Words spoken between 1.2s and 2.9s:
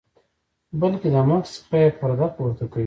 مخ څخه یې پرده پورته کوي.